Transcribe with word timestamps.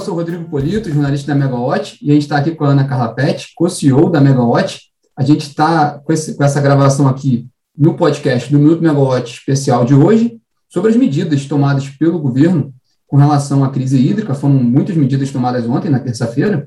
eu 0.00 0.04
sou 0.04 0.14
Rodrigo 0.14 0.44
Polito, 0.44 0.90
jornalista 0.90 1.34
da 1.34 1.38
Megawatt, 1.38 1.98
e 2.00 2.10
a 2.10 2.14
gente 2.14 2.22
está 2.22 2.38
aqui 2.38 2.52
com 2.52 2.64
a 2.64 2.68
Ana 2.68 2.84
Carla 2.84 3.14
Pet, 3.14 3.52
co-CEO 3.54 4.08
da 4.08 4.18
Megawatt. 4.18 4.80
A 5.14 5.22
gente 5.22 5.42
está 5.42 5.98
com, 5.98 6.14
com, 6.14 6.44
essa 6.44 6.58
gravação 6.58 7.06
aqui 7.06 7.46
no 7.76 7.92
podcast 7.92 8.50
do 8.50 8.58
Minuto 8.58 8.82
Megawatt 8.82 9.30
especial 9.30 9.84
de 9.84 9.94
hoje, 9.94 10.40
sobre 10.70 10.90
as 10.90 10.96
medidas 10.96 11.44
tomadas 11.44 11.86
pelo 11.90 12.18
governo 12.18 12.72
com 13.06 13.18
relação 13.18 13.62
à 13.62 13.68
crise 13.68 13.98
hídrica. 13.98 14.34
Foram 14.34 14.54
muitas 14.54 14.96
medidas 14.96 15.30
tomadas 15.30 15.66
ontem, 15.66 15.90
na 15.90 15.98
terça-feira. 15.98 16.66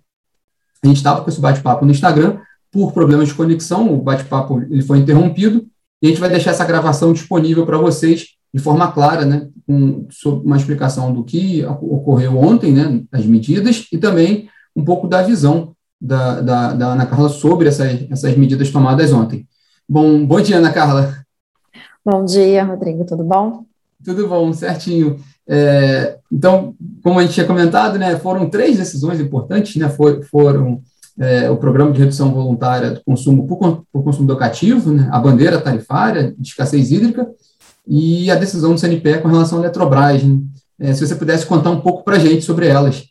A 0.84 0.88
gente 0.88 0.98
estava 0.98 1.22
com 1.24 1.30
esse 1.30 1.42
bate-papo 1.42 1.86
no 1.86 1.92
Instagram, 1.92 2.38
por 2.72 2.92
problemas 2.94 3.30
de 3.30 3.34
conexão, 3.34 3.92
o 3.92 3.98
bate-papo 3.98 4.62
ele 4.62 4.84
foi 4.84 5.00
interrompido, 5.00 5.66
e 6.04 6.06
a 6.06 6.10
gente 6.10 6.20
vai 6.20 6.30
deixar 6.30 6.52
essa 6.52 6.66
gravação 6.66 7.12
disponível 7.12 7.66
para 7.66 7.80
vocês 7.80 8.28
de 8.54 8.62
forma 8.62 8.92
clara, 8.92 9.26
né, 9.26 9.48
com 9.66 10.08
uma 10.44 10.58
explicação 10.58 11.12
do 11.12 11.24
que 11.24 11.66
ocorreu 11.66 12.38
ontem, 12.38 12.72
né, 12.72 13.02
as 13.12 13.26
medidas, 13.26 13.88
e 13.92 13.98
também 13.98 14.48
um 14.76 14.84
pouco 14.84 15.08
da 15.08 15.24
visão 15.24 15.74
da, 16.00 16.42
da, 16.42 16.74
da 16.74 16.88
Ana 16.88 17.06
Carla 17.06 17.30
sobre 17.30 17.68
essas, 17.68 18.06
essas 18.12 18.38
medidas 18.38 18.70
tomadas 18.70 19.12
ontem. 19.12 19.48
Bom, 19.90 20.26
bom 20.26 20.40
dia, 20.40 20.58
Ana 20.58 20.72
Carla. 20.72 21.16
Bom 22.06 22.26
dia, 22.26 22.64
Rodrigo, 22.64 23.06
tudo 23.06 23.24
bom? 23.24 23.66
Tudo 24.04 24.28
bom, 24.28 24.52
certinho. 24.54 25.18
É, 25.48 26.18
então, 26.32 26.76
como 27.02 27.20
a 27.20 27.24
gente 27.24 27.34
tinha 27.34 27.48
comentado, 27.48 27.98
né, 27.98 28.18
foram 28.18 28.50
três 28.50 28.78
decisões 28.78 29.20
importantes, 29.20 29.76
né, 29.78 29.90
for, 29.90 30.24
foram 30.26 30.82
é, 31.20 31.50
o 31.50 31.58
programa 31.58 31.92
de 31.92 32.00
redução 32.00 32.34
voluntária 32.34 32.92
do 32.92 33.04
consumo 33.04 33.48
por, 33.48 33.86
por 33.92 34.04
consumidor 34.04 34.38
cativo, 34.38 34.92
né, 34.92 35.08
a 35.12 35.20
bandeira 35.20 35.60
tarifária 35.60 36.34
de 36.38 36.50
escassez 36.50 36.92
hídrica, 36.92 37.30
e 37.88 38.32
a 38.32 38.36
decisão 38.36 38.74
do 38.74 38.80
CNPE 38.80 39.22
com 39.22 39.28
relação 39.28 39.60
à 39.60 39.62
Eletrobras. 39.62 40.24
Né? 40.24 40.40
É, 40.80 40.94
se 40.94 41.06
você 41.06 41.16
pudesse 41.16 41.46
contar 41.46 41.70
um 41.70 41.82
pouco 41.82 42.04
para 42.04 42.16
a 42.16 42.20
gente 42.20 42.44
sobre 42.44 42.68
elas. 42.68 43.04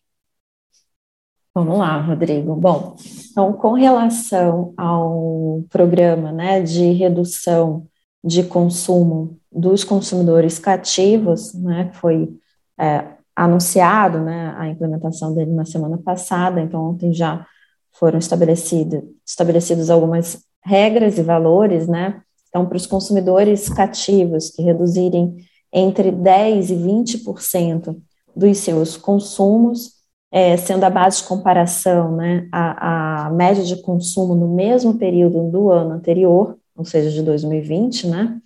Vamos 1.54 1.78
lá, 1.78 2.00
Rodrigo. 2.00 2.56
Bom, 2.56 2.96
então, 3.30 3.52
com 3.52 3.74
relação 3.74 4.72
ao 4.76 5.62
programa 5.68 6.32
né, 6.32 6.62
de 6.62 6.92
redução 6.92 7.86
de 8.24 8.42
consumo 8.42 9.38
dos 9.50 9.84
consumidores 9.84 10.58
cativos, 10.58 11.52
né, 11.52 11.90
foi 11.92 12.34
é, 12.78 13.04
anunciado 13.36 14.18
né, 14.20 14.54
a 14.56 14.68
implementação 14.68 15.34
dele 15.34 15.50
na 15.50 15.64
semana 15.64 15.98
passada, 15.98 16.60
então 16.60 16.90
ontem 16.90 17.12
já 17.12 17.46
foram 17.92 18.18
estabelecidas 18.18 19.02
estabelecidos 19.26 19.90
algumas 19.90 20.42
regras 20.64 21.18
e 21.18 21.22
valores, 21.22 21.86
né, 21.86 22.22
então, 22.52 22.66
para 22.66 22.76
os 22.76 22.86
consumidores 22.86 23.70
cativos 23.70 24.50
que 24.50 24.60
reduzirem 24.60 25.36
entre 25.72 26.12
10% 26.12 26.68
e 26.68 26.74
20% 26.76 27.96
dos 28.36 28.58
seus 28.58 28.94
consumos, 28.94 29.92
é, 30.30 30.54
sendo 30.58 30.84
a 30.84 30.90
base 30.90 31.22
de 31.22 31.28
comparação 31.28 32.14
né, 32.14 32.46
a, 32.52 33.26
a 33.26 33.30
média 33.30 33.64
de 33.64 33.80
consumo 33.80 34.34
no 34.34 34.54
mesmo 34.54 34.98
período 34.98 35.50
do 35.50 35.70
ano 35.70 35.92
anterior, 35.92 36.58
ou 36.76 36.84
seja, 36.84 37.10
de 37.10 37.22
2020, 37.22 38.06
né? 38.06 38.38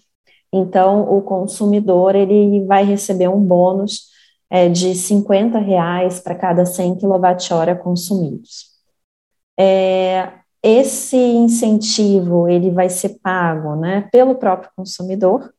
Então, 0.52 1.02
o 1.12 1.20
consumidor 1.20 2.14
ele 2.14 2.64
vai 2.64 2.84
receber 2.84 3.26
um 3.26 3.40
bônus 3.40 4.06
é, 4.48 4.68
de 4.68 4.94
50 4.94 5.58
reais 5.58 6.20
para 6.20 6.36
cada 6.36 6.64
100 6.64 6.98
kWh 6.98 7.82
consumidos. 7.82 8.66
É, 9.58 10.32
esse 10.66 11.16
incentivo 11.16 12.48
ele 12.48 12.70
vai 12.70 12.88
ser 12.90 13.20
pago 13.22 13.76
né, 13.76 14.08
pelo 14.10 14.34
próprio 14.34 14.70
consumidor, 14.74 15.52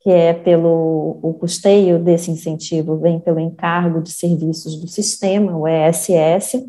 que 0.00 0.10
é 0.10 0.34
pelo 0.34 1.18
o 1.22 1.34
custeio 1.34 1.98
desse 1.98 2.30
incentivo 2.30 2.98
vem 2.98 3.18
pelo 3.18 3.40
encargo 3.40 4.02
de 4.02 4.10
serviços 4.12 4.76
do 4.76 4.88
sistema, 4.88 5.56
o 5.56 5.66
ESS, 5.66 6.66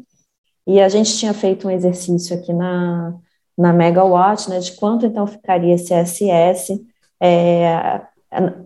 e 0.66 0.80
a 0.80 0.88
gente 0.88 1.18
tinha 1.18 1.34
feito 1.34 1.68
um 1.68 1.72
exercício 1.72 2.38
aqui 2.38 2.54
na, 2.54 3.16
na 3.58 3.74
Megawatt, 3.74 4.50
né, 4.50 4.60
de 4.60 4.72
quanto 4.74 5.06
então 5.06 5.28
ficaria 5.28 5.74
esse 5.74 5.94
ESS, 5.94 6.80
é, 7.22 8.02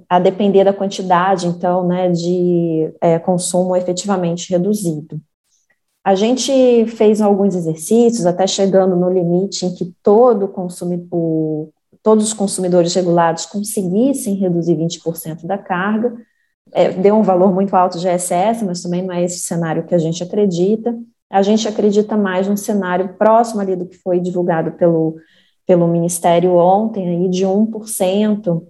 a 0.08 0.20
depender 0.20 0.64
da 0.64 0.74
quantidade, 0.74 1.48
então, 1.48 1.88
né, 1.88 2.10
de 2.10 2.94
é, 3.02 3.18
consumo 3.18 3.76
efetivamente 3.76 4.52
reduzido. 4.52 5.20
A 6.08 6.16
gente 6.16 6.86
fez 6.86 7.20
alguns 7.20 7.54
exercícios, 7.54 8.26
até 8.26 8.48
chegando 8.48 8.96
no 8.96 9.10
limite 9.10 9.66
em 9.66 9.76
que 9.76 9.94
todo 10.02 10.48
consumidor, 10.48 11.68
todos 12.02 12.28
os 12.28 12.34
consumidores 12.34 12.96
regulados 12.96 13.46
conseguissem 13.46 14.36
reduzir 14.36 14.78
20% 14.78 15.46
da 15.46 15.58
carga. 15.58 16.16
É, 16.72 16.92
deu 16.94 17.14
um 17.14 17.24
valor 17.24 17.54
muito 17.54 17.76
alto 17.76 18.00
de 18.00 18.08
ESS, 18.08 18.64
mas 18.66 18.82
também 18.82 19.02
não 19.02 19.14
é 19.14 19.22
esse 19.22 19.40
cenário 19.40 19.86
que 19.86 19.94
a 19.94 19.98
gente 19.98 20.24
acredita. 20.24 20.98
A 21.30 21.42
gente 21.42 21.68
acredita 21.68 22.16
mais 22.16 22.48
num 22.48 22.56
cenário 22.56 23.16
próximo 23.18 23.60
ali 23.60 23.76
do 23.76 23.86
que 23.86 23.98
foi 23.98 24.22
divulgado 24.22 24.72
pelo, 24.78 25.18
pelo 25.66 25.90
Ministério 25.90 26.56
ontem, 26.56 27.06
aí 27.06 27.30
de 27.30 27.46
1% 27.46 28.66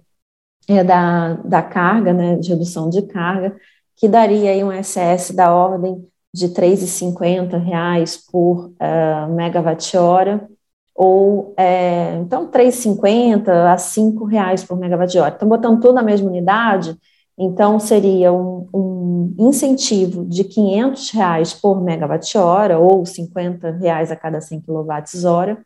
é, 0.66 0.82
da, 0.82 1.34
da 1.34 1.62
carga, 1.62 2.12
né, 2.12 2.34
de 2.34 2.48
redução 2.48 2.90
de 2.90 3.02
carga, 3.02 3.56
que 3.94 4.08
daria 4.08 4.50
aí 4.50 4.64
um 4.64 4.72
ESS 4.72 5.30
da 5.30 5.54
ordem 5.54 6.04
de 6.32 6.46
R$ 6.46 6.52
3,50 6.52 8.18
por 8.30 8.66
uh, 8.66 9.34
megawatt-hora, 9.34 10.48
ou, 10.94 11.54
é, 11.56 12.16
então, 12.16 12.46
R$ 12.46 12.50
3,50 12.50 13.48
a 13.48 13.76
R$ 13.76 14.26
reais 14.30 14.64
por 14.64 14.76
megawatt-hora. 14.76 15.32
Então, 15.36 15.48
botando 15.48 15.80
tudo 15.80 15.94
na 15.94 16.02
mesma 16.02 16.28
unidade, 16.28 16.96
então, 17.38 17.78
seria 17.78 18.32
um, 18.32 18.68
um 18.74 19.34
incentivo 19.38 20.24
de 20.24 20.42
500 20.42 21.10
reais 21.12 21.54
por 21.54 21.80
megawatt-hora, 21.80 22.78
ou 22.78 23.06
50 23.06 23.70
reais 23.72 24.10
a 24.10 24.16
cada 24.16 24.40
100 24.40 24.62
kWh, 24.62 25.62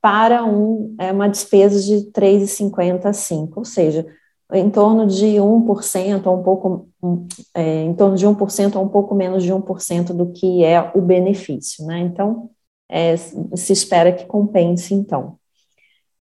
para 0.00 0.44
um, 0.44 0.94
é, 0.98 1.12
uma 1.12 1.28
despesa 1.28 1.78
de 1.78 2.06
R$ 2.06 2.10
3,50 2.12 3.04
a 3.04 3.12
5, 3.12 3.60
ou 3.60 3.64
seja, 3.64 4.06
em 4.52 4.70
torno 4.70 5.06
de 5.06 5.38
1% 5.38 6.26
ou 6.26 6.40
um 6.40 6.42
pouco, 6.42 6.88
é, 7.54 7.82
em 7.82 7.94
torno 7.94 8.16
de 8.16 8.26
1% 8.26 8.76
ou 8.76 8.84
um 8.84 8.88
pouco 8.88 9.14
menos 9.14 9.42
de 9.42 9.52
1% 9.52 10.12
do 10.12 10.32
que 10.32 10.64
é 10.64 10.90
o 10.94 11.00
benefício, 11.00 11.84
né? 11.86 12.00
Então, 12.00 12.50
é, 12.88 13.16
se 13.16 13.72
espera 13.72 14.12
que 14.12 14.26
compense, 14.26 14.94
então. 14.94 15.38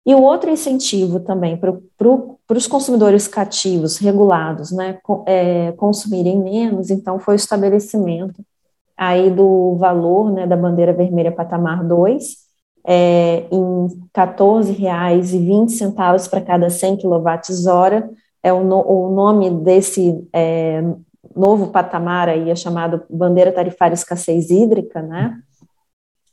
E 0.05 0.15
o 0.15 0.21
outro 0.21 0.49
incentivo 0.49 1.19
também 1.19 1.57
para 1.57 1.73
pro, 1.97 2.39
os 2.49 2.67
consumidores 2.67 3.27
cativos 3.27 3.97
regulados, 3.97 4.71
né, 4.71 4.97
é, 5.27 5.71
consumirem 5.73 6.39
menos, 6.39 6.89
então 6.89 7.19
foi 7.19 7.35
o 7.35 7.37
estabelecimento 7.37 8.43
aí 8.97 9.29
do 9.31 9.75
valor, 9.77 10.31
né, 10.31 10.47
da 10.47 10.57
bandeira 10.57 10.93
vermelha 10.93 11.31
patamar 11.31 11.83
2, 11.83 12.37
é, 12.85 13.45
em 13.51 13.87
R$ 13.87 13.93
14,20 14.13 16.29
para 16.29 16.41
cada 16.41 16.69
100 16.69 16.97
kWh. 16.97 18.09
É 18.43 18.51
o, 18.51 18.63
no, 18.63 18.81
o 18.81 19.13
nome 19.13 19.49
desse 19.49 20.27
é, 20.33 20.83
novo 21.35 21.67
patamar 21.67 22.29
aí 22.29 22.49
é 22.49 22.55
chamado 22.55 23.03
Bandeira 23.09 23.51
Tarifária 23.51 23.93
Escassez 23.93 24.49
Hídrica, 24.49 25.01
né? 25.01 25.39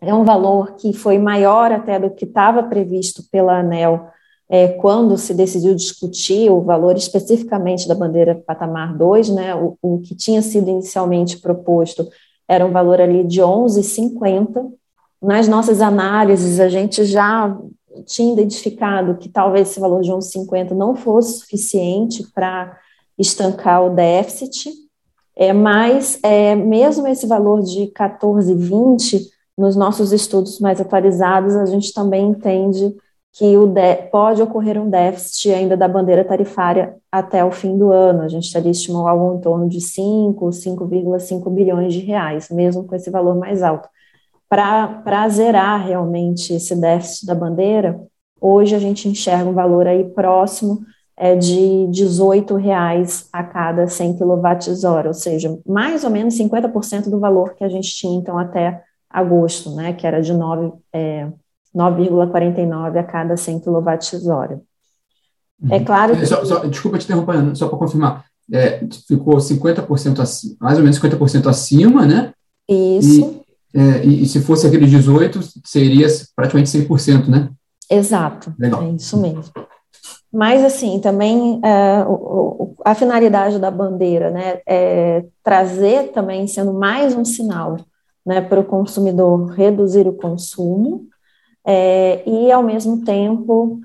É 0.00 0.14
um 0.14 0.24
valor 0.24 0.76
que 0.76 0.92
foi 0.92 1.18
maior 1.18 1.72
até 1.72 1.98
do 1.98 2.10
que 2.10 2.24
estava 2.24 2.62
previsto 2.62 3.22
pela 3.30 3.58
ANEL 3.58 4.08
é, 4.48 4.68
quando 4.68 5.18
se 5.18 5.34
decidiu 5.34 5.74
discutir 5.74 6.50
o 6.50 6.62
valor 6.62 6.96
especificamente 6.96 7.86
da 7.86 7.94
bandeira 7.94 8.40
patamar 8.46 8.96
2, 8.96 9.30
né? 9.30 9.54
O, 9.54 9.76
o 9.82 10.00
que 10.00 10.14
tinha 10.14 10.40
sido 10.40 10.70
inicialmente 10.70 11.38
proposto 11.38 12.08
era 12.48 12.64
um 12.64 12.70
valor 12.70 13.00
ali 13.00 13.24
de 13.24 13.42
11,50 13.42 14.70
nas 15.20 15.48
nossas 15.48 15.80
análises, 15.80 16.60
a 16.60 16.68
gente 16.68 17.04
já 17.04 17.56
tinha 18.04 18.32
identificado 18.32 19.16
que 19.16 19.28
talvez 19.28 19.70
esse 19.70 19.80
valor 19.80 20.02
de 20.02 20.10
1,50 20.10 20.70
não 20.70 20.94
fosse 20.94 21.40
suficiente 21.40 22.26
para 22.34 22.78
estancar 23.18 23.84
o 23.84 23.90
déficit, 23.90 24.70
é, 25.36 25.52
mas 25.52 26.18
é, 26.22 26.54
mesmo 26.54 27.06
esse 27.06 27.26
valor 27.26 27.62
de 27.62 27.86
14,20, 27.88 29.22
nos 29.56 29.76
nossos 29.76 30.12
estudos 30.12 30.60
mais 30.60 30.80
atualizados, 30.80 31.56
a 31.56 31.66
gente 31.66 31.92
também 31.92 32.28
entende 32.28 32.94
que 33.32 33.56
o 33.56 33.72
pode 34.10 34.42
ocorrer 34.42 34.80
um 34.80 34.88
déficit 34.88 35.52
ainda 35.52 35.76
da 35.76 35.86
bandeira 35.86 36.24
tarifária 36.24 36.96
até 37.10 37.44
o 37.44 37.52
fim 37.52 37.76
do 37.76 37.92
ano. 37.92 38.22
A 38.22 38.28
gente 38.28 38.44
estaria 38.44 38.70
estimando 38.70 39.06
algo 39.06 39.36
em 39.36 39.40
torno 39.40 39.68
de 39.68 39.80
5, 39.80 40.48
5,5 40.48 41.50
bilhões 41.50 41.92
de 41.92 42.00
reais, 42.00 42.48
mesmo 42.50 42.84
com 42.84 42.94
esse 42.96 43.10
valor 43.10 43.36
mais 43.36 43.62
alto 43.62 43.88
para 44.48 45.28
zerar 45.28 45.86
realmente 45.86 46.54
esse 46.54 46.74
déficit 46.74 47.26
da 47.26 47.34
bandeira, 47.34 48.00
hoje 48.40 48.74
a 48.74 48.78
gente 48.78 49.08
enxerga 49.08 49.48
um 49.48 49.54
valor 49.54 49.86
aí 49.86 50.04
próximo 50.04 50.80
é, 51.16 51.34
de 51.34 51.88
18 51.88 52.54
reais 52.54 53.28
a 53.32 53.42
cada 53.42 53.86
100 53.88 54.18
kWh, 54.18 55.06
ou 55.06 55.14
seja, 55.14 55.58
mais 55.66 56.04
ou 56.04 56.10
menos 56.10 56.34
50% 56.38 57.10
do 57.10 57.18
valor 57.18 57.54
que 57.54 57.64
a 57.64 57.68
gente 57.68 57.90
tinha 57.90 58.16
então 58.16 58.38
até 58.38 58.82
agosto, 59.10 59.74
né, 59.74 59.92
que 59.92 60.06
era 60.06 60.22
de 60.22 60.32
9, 60.32 60.72
é, 60.92 61.26
9,49 61.74 62.98
a 62.98 63.02
cada 63.02 63.36
100 63.36 63.60
kWh. 63.60 64.60
É 65.70 65.76
uhum. 65.76 65.84
claro 65.84 66.16
que... 66.16 66.24
Só, 66.24 66.44
só, 66.44 66.64
desculpa 66.66 66.98
te 66.98 67.04
interromper, 67.04 67.56
só 67.56 67.68
para 67.68 67.78
confirmar, 67.78 68.24
é, 68.52 68.80
ficou 69.06 69.36
50% 69.36 70.20
acima, 70.20 70.56
mais 70.60 70.78
ou 70.78 70.84
menos 70.84 71.00
50% 71.00 71.48
acima, 71.48 72.06
né, 72.06 72.32
Isso. 72.68 73.42
E, 73.44 73.47
é, 73.74 74.04
e, 74.04 74.22
e 74.22 74.26
se 74.26 74.40
fosse 74.40 74.66
aqueles 74.66 74.90
18, 74.90 75.40
seria 75.64 76.06
praticamente 76.34 76.70
100%, 76.70 77.28
né? 77.28 77.50
Exato. 77.90 78.54
Legal. 78.58 78.82
É 78.82 78.90
isso 78.90 79.16
mesmo. 79.16 79.52
Mas, 80.32 80.62
assim, 80.62 81.00
também 81.00 81.60
é, 81.64 82.04
o, 82.06 82.74
a 82.84 82.94
finalidade 82.94 83.58
da 83.58 83.70
bandeira, 83.70 84.30
né, 84.30 84.60
é 84.66 85.24
trazer 85.42 86.12
também, 86.12 86.46
sendo 86.46 86.72
mais 86.72 87.14
um 87.14 87.24
sinal, 87.24 87.78
né, 88.24 88.40
para 88.42 88.60
o 88.60 88.64
consumidor 88.64 89.46
reduzir 89.52 90.06
o 90.06 90.12
consumo, 90.12 91.06
é, 91.66 92.22
e, 92.26 92.52
ao 92.52 92.62
mesmo 92.62 93.04
tempo, 93.04 93.80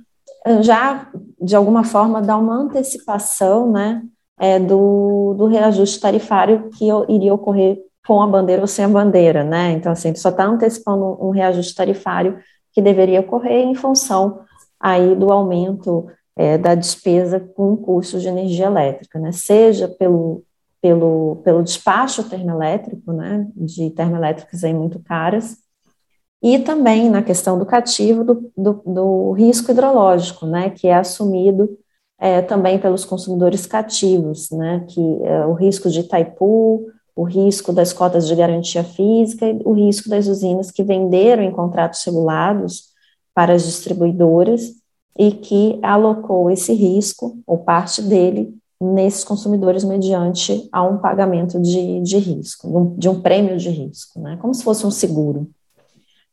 já, 0.61 1.07
de 1.41 1.55
alguma 1.55 1.85
forma, 1.85 2.21
dar 2.21 2.37
uma 2.37 2.55
antecipação, 2.55 3.71
né, 3.71 4.03
é, 4.37 4.59
do, 4.59 5.33
do 5.37 5.45
reajuste 5.45 5.99
tarifário 5.99 6.69
que 6.71 6.89
iria 7.07 7.33
ocorrer 7.33 7.79
com 8.05 8.21
a 8.21 8.27
bandeira 8.27 8.61
ou 8.61 8.67
sem 8.67 8.85
a 8.85 8.89
bandeira, 8.89 9.43
né, 9.43 9.71
então, 9.71 9.91
assim, 9.91 10.13
só 10.15 10.29
está 10.29 10.45
antecipando 10.45 11.17
um 11.25 11.29
reajuste 11.29 11.75
tarifário 11.75 12.39
que 12.71 12.81
deveria 12.81 13.21
ocorrer 13.21 13.63
em 13.63 13.75
função 13.75 14.41
aí 14.79 15.15
do 15.15 15.31
aumento 15.31 16.07
é, 16.35 16.57
da 16.57 16.75
despesa 16.75 17.39
com 17.39 17.77
custo 17.77 18.19
de 18.19 18.27
energia 18.27 18.65
elétrica, 18.65 19.19
né? 19.19 19.31
Seja 19.31 19.87
pelo, 19.87 20.43
pelo, 20.81 21.37
pelo 21.43 21.63
despacho 21.63 22.27
termoelétrico, 22.27 23.13
né? 23.13 23.47
De 23.55 23.89
termoelétricas 23.91 24.63
aí 24.63 24.73
muito 24.73 24.99
caras, 24.99 25.57
e 26.41 26.59
também 26.59 27.09
na 27.09 27.21
questão 27.21 27.57
do 27.57 27.65
cativo 27.65 28.23
do, 28.23 28.51
do, 28.57 28.73
do 28.85 29.31
risco 29.31 29.71
hidrológico, 29.71 30.45
né? 30.45 30.69
Que 30.69 30.87
é 30.87 30.95
assumido 30.95 31.77
é, 32.19 32.41
também 32.41 32.77
pelos 32.79 33.05
consumidores 33.05 33.65
cativos, 33.65 34.51
né? 34.51 34.85
Que 34.89 35.01
é, 35.23 35.45
o 35.45 35.53
risco 35.53 35.89
de 35.89 36.01
Itaipu, 36.01 36.87
o 37.15 37.23
risco 37.23 37.71
das 37.71 37.93
cotas 37.93 38.27
de 38.27 38.35
garantia 38.35 38.83
física 38.83 39.47
e 39.47 39.61
o 39.63 39.73
risco 39.73 40.09
das 40.09 40.27
usinas 40.27 40.71
que 40.71 40.83
venderam 40.83 41.43
em 41.43 41.51
contratos 41.51 42.03
regulados 42.03 42.91
para 43.33 43.53
as 43.53 43.63
distribuidoras 43.63 44.71
e 45.17 45.31
que 45.31 45.79
alocou 45.83 46.49
esse 46.49 46.73
risco, 46.73 47.37
ou 47.45 47.59
parte 47.59 48.01
dele, 48.01 48.55
nesses 48.81 49.23
consumidores 49.23 49.83
mediante 49.83 50.67
a 50.71 50.83
um 50.83 50.97
pagamento 50.97 51.61
de, 51.61 52.01
de 52.01 52.17
risco, 52.17 52.95
de 52.97 53.07
um 53.07 53.21
prêmio 53.21 53.57
de 53.57 53.69
risco, 53.69 54.19
né? 54.19 54.37
como 54.41 54.53
se 54.53 54.63
fosse 54.63 54.85
um 54.85 54.91
seguro. 54.91 55.49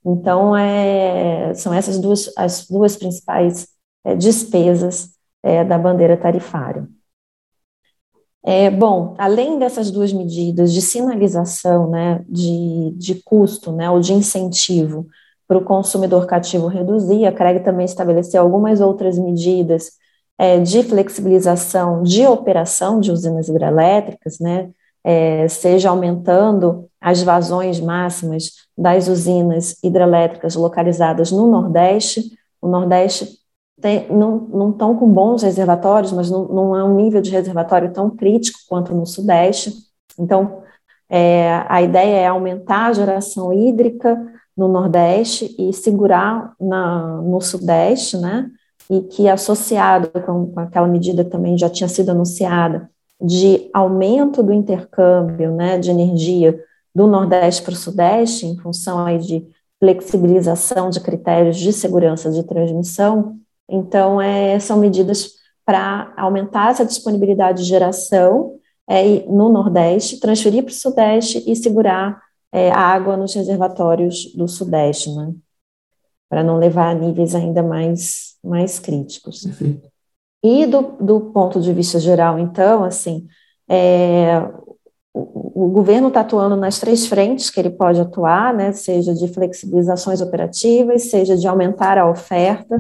Então, 0.05 0.57
é, 0.57 1.53
são 1.55 1.75
essas 1.75 1.99
duas 1.99 2.33
as 2.37 2.67
duas 2.67 2.97
principais 2.97 3.69
é, 4.03 4.17
despesas 4.17 5.11
é, 5.43 5.63
da 5.63 5.79
bandeira 5.79 6.17
tarifária. 6.17 6.89
É, 8.43 8.71
bom, 8.71 9.15
além 9.19 9.59
dessas 9.59 9.91
duas 9.91 10.13
medidas 10.13 10.73
de 10.73 10.81
sinalização 10.81 11.91
né, 11.91 12.25
de, 12.29 12.93
de 12.97 13.17
custo 13.23 13.71
né, 13.71 13.91
ou 13.91 14.01
de 14.01 14.15
incentivo 14.15 15.07
para 15.51 15.59
o 15.59 15.65
consumidor 15.65 16.27
cativo 16.27 16.69
reduzir. 16.69 17.27
A 17.27 17.33
CREG 17.33 17.65
também 17.65 17.85
estabeleceu 17.85 18.41
algumas 18.41 18.81
outras 18.81 19.19
medidas 19.19 19.91
é, 20.39 20.61
de 20.61 20.85
flexibilização 20.85 22.05
de 22.05 22.25
operação 22.25 23.01
de 23.01 23.11
usinas 23.11 23.49
hidrelétricas, 23.49 24.39
né, 24.39 24.71
é, 25.03 25.49
seja 25.49 25.91
aumentando 25.91 26.89
as 27.01 27.23
vazões 27.23 27.81
máximas 27.81 28.53
das 28.79 29.09
usinas 29.09 29.77
hidrelétricas 29.83 30.55
localizadas 30.55 31.33
no 31.33 31.51
Nordeste. 31.51 32.31
O 32.63 32.69
Nordeste 32.69 33.40
tem, 33.81 34.09
não 34.11 34.71
estão 34.71 34.97
com 34.97 35.09
bons 35.09 35.43
reservatórios, 35.43 36.13
mas 36.13 36.31
não, 36.31 36.47
não 36.47 36.77
é 36.77 36.85
um 36.85 36.95
nível 36.95 37.21
de 37.21 37.31
reservatório 37.31 37.93
tão 37.93 38.11
crítico 38.11 38.59
quanto 38.69 38.95
no 38.95 39.07
Sudeste. 39.07 39.73
Então, 40.19 40.63
é, 41.09 41.65
a 41.69 41.83
ideia 41.83 42.17
é 42.19 42.27
aumentar 42.27 42.87
a 42.87 42.93
geração 42.93 43.53
hídrica, 43.53 44.19
no 44.57 44.69
Nordeste 44.69 45.55
e 45.59 45.73
segurar 45.73 46.55
na, 46.61 47.23
no 47.23 47.41
Sudeste, 47.41 48.19
né? 48.19 48.51
E 48.91 49.01
que 49.01 49.29
associado 49.29 50.11
com, 50.11 50.53
com 50.53 50.61
aquela 50.61 50.87
medida 50.87 51.25
que 51.25 51.31
também 51.31 51.57
já 51.57 51.71
tinha 51.71 51.89
sido 51.89 52.11
anunciada 52.11 52.91
de 53.21 53.71
aumento 53.73 54.43
do 54.43 54.53
intercâmbio, 54.53 55.53
né, 55.53 55.79
de 55.79 55.91
energia 55.91 56.59
do 56.95 57.07
Nordeste 57.07 57.63
para 57.63 57.73
o 57.73 57.77
Sudeste, 57.77 58.47
em 58.47 58.57
função 58.57 59.05
aí 59.05 59.19
de 59.19 59.47
flexibilização 59.79 60.91
de 60.91 61.01
critérios 61.01 61.57
de 61.57 61.73
segurança 61.73 62.31
de 62.31 62.43
transmissão. 62.43 63.37
Então, 63.71 64.21
é, 64.21 64.59
são 64.59 64.79
medidas 64.79 65.31
para 65.65 66.13
aumentar 66.17 66.71
essa 66.71 66.85
disponibilidade 66.85 67.63
de 67.63 67.69
geração 67.69 68.57
é, 68.89 69.21
no 69.27 69.49
Nordeste, 69.49 70.19
transferir 70.19 70.65
para 70.65 70.73
o 70.73 70.75
Sudeste 70.75 71.45
e 71.47 71.55
segurar 71.55 72.21
é, 72.53 72.71
água 72.73 73.17
nos 73.17 73.35
reservatórios 73.35 74.35
do 74.35 74.49
Sudeste, 74.49 75.15
né? 75.15 75.33
Para 76.29 76.43
não 76.43 76.59
levar 76.59 76.91
a 76.91 76.95
níveis 76.95 77.35
ainda 77.35 77.63
mais, 77.63 78.37
mais 78.43 78.79
críticos. 78.79 79.43
Perfeito. 79.43 79.89
E 80.43 80.67
do, 80.67 80.97
do 81.01 81.21
ponto 81.33 81.61
de 81.61 81.73
vista 81.73 82.01
geral, 82.01 82.39
então, 82.39 82.83
assim, 82.83 83.29
é, 83.69 84.41
o, 85.13 85.67
o, 85.67 85.69
governo 85.69 86.09
está 86.09 86.21
atuando 86.21 86.57
nas 86.57 86.79
três 86.79 87.07
frentes 87.07 87.51
que 87.51 87.61
ele 87.61 87.71
pode 87.71 88.01
atuar, 88.01 88.55
né, 88.55 88.73
seja 88.73 89.15
de 89.15 89.29
flexibilizações 89.29 90.21
operativas, 90.21 91.11
seja 91.11 91.37
de 91.37 91.47
aumentar 91.47 91.99
a 91.99 92.11
oferta, 92.11 92.77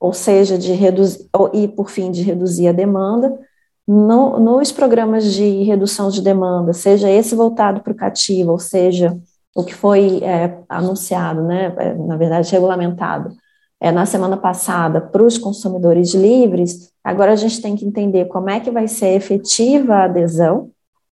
ou 0.00 0.12
seja, 0.12 0.56
de 0.56 0.72
reduzir, 0.72 1.28
e 1.52 1.66
por 1.66 1.90
fim, 1.90 2.10
de 2.10 2.22
reduzir 2.22 2.68
a 2.68 2.72
demanda, 2.72 3.38
no, 3.86 4.38
nos 4.38 4.70
programas 4.70 5.32
de 5.32 5.62
redução 5.62 6.10
de 6.10 6.20
demanda, 6.20 6.72
seja 6.72 7.10
esse 7.10 7.34
voltado 7.34 7.80
para 7.80 7.92
o 7.92 7.96
cativo, 7.96 8.52
ou 8.52 8.58
seja, 8.58 9.18
o 9.56 9.64
que 9.64 9.74
foi 9.74 10.22
é, 10.22 10.58
anunciado, 10.68 11.42
né, 11.42 11.74
é, 11.78 11.94
na 11.94 12.16
verdade, 12.16 12.52
regulamentado 12.52 13.34
é, 13.80 13.90
na 13.90 14.04
semana 14.04 14.36
passada 14.36 15.00
para 15.00 15.22
os 15.22 15.38
consumidores 15.38 16.14
livres, 16.14 16.92
agora 17.02 17.32
a 17.32 17.36
gente 17.36 17.62
tem 17.62 17.74
que 17.74 17.84
entender 17.84 18.26
como 18.26 18.50
é 18.50 18.60
que 18.60 18.70
vai 18.70 18.86
ser 18.86 19.14
efetiva 19.14 19.94
a 19.94 20.04
adesão, 20.04 20.70